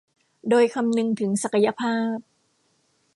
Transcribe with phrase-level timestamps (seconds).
[0.49, 2.17] โดยคำนึงถึงศักยภาพ